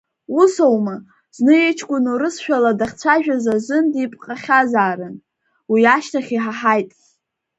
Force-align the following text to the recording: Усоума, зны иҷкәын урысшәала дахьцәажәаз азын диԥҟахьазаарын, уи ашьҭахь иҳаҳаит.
Усоума, 0.39 0.95
зны 1.35 1.53
иҷкәын 1.69 2.05
урысшәала 2.13 2.71
дахьцәажәаз 2.79 3.45
азын 3.55 3.85
диԥҟахьазаарын, 3.93 5.15
уи 5.71 5.81
ашьҭахь 5.95 6.31
иҳаҳаит. 6.37 6.91